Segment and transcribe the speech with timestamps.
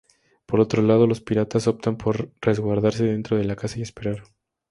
[0.47, 4.23] Por otro lado, los piratas optan por resguardarse dentro de la casa y esperar.